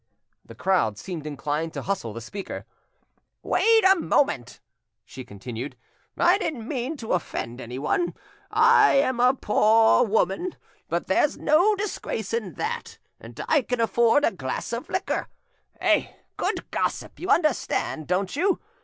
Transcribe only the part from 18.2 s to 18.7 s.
you?